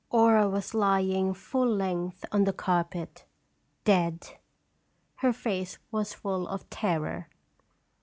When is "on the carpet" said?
2.31-3.23